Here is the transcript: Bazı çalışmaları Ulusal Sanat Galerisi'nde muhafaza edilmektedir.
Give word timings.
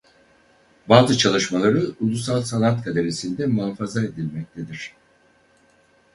Bazı 0.89 1.17
çalışmaları 1.17 1.85
Ulusal 1.99 2.41
Sanat 2.41 2.85
Galerisi'nde 2.85 3.45
muhafaza 3.47 4.01
edilmektedir. 4.01 4.93